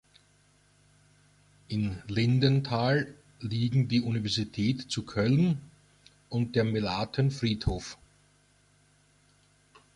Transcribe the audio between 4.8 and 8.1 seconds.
zu Köln und der Melaten-Friedhof.